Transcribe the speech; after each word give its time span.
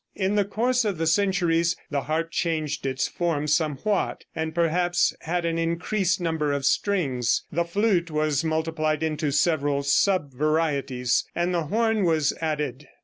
In 0.15 0.33
the 0.33 0.45
course 0.45 0.83
of 0.83 0.97
the 0.97 1.05
centuries 1.05 1.75
the 1.91 2.01
harp 2.01 2.31
changed 2.31 2.87
its 2.87 3.07
form 3.07 3.45
somewhat, 3.45 4.23
and 4.35 4.55
perhaps 4.55 5.13
had 5.19 5.45
an 5.45 5.59
increased 5.59 6.19
number 6.19 6.51
of 6.53 6.65
strings; 6.65 7.43
the 7.51 7.65
flute 7.65 8.09
was 8.09 8.43
multiplied 8.43 9.03
into 9.03 9.29
several 9.31 9.83
sub 9.83 10.33
varieties, 10.33 11.25
and 11.35 11.53
the 11.53 11.65
horn 11.65 12.03
was 12.03 12.33
added. 12.41 12.87